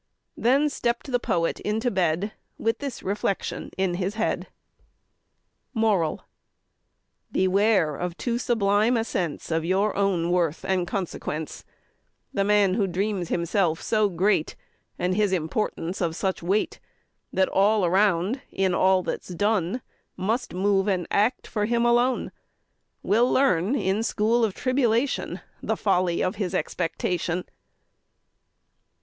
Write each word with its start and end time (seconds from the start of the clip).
Then 0.35 0.67
stepp'd 0.67 1.11
the 1.11 1.19
poet 1.19 1.59
into 1.59 1.91
bed 1.91 2.31
With 2.57 2.79
this 2.79 3.03
reflection 3.03 3.69
in 3.77 3.93
his 3.93 4.15
head: 4.15 4.47
MORAL. 5.75 6.25
Beware 7.31 7.95
of 7.97 8.17
too 8.17 8.39
sublime 8.39 8.97
a 8.97 9.03
sense 9.03 9.51
Of 9.51 9.63
your 9.63 9.95
own 9.95 10.31
worth 10.31 10.65
and 10.65 10.87
consequence: 10.87 11.65
The 12.33 12.43
man 12.43 12.73
who 12.73 12.87
dreams 12.87 13.29
himself 13.29 13.79
so 13.79 14.09
great, 14.09 14.55
And 14.97 15.15
his 15.15 15.31
importance 15.31 16.01
of 16.01 16.15
such 16.15 16.41
weight, 16.41 16.79
That 17.31 17.49
all 17.49 17.85
around, 17.85 18.41
in 18.51 18.73
all 18.73 19.03
that's 19.03 19.27
done, 19.27 19.83
Must 20.17 20.51
move 20.51 20.87
and 20.87 21.05
act 21.11 21.45
for 21.45 21.65
him 21.67 21.85
alone, 21.85 22.31
Will 23.03 23.31
learn 23.31 23.75
in 23.75 24.01
school 24.01 24.43
of 24.43 24.55
tribulation 24.55 25.41
The 25.61 25.77
folly 25.77 26.23
of 26.23 26.37
his 26.37 26.55
expectation. 26.55 27.43